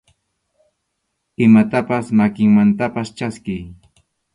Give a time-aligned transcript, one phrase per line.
[1.47, 3.61] Imatapas makinmantapas chaskiy.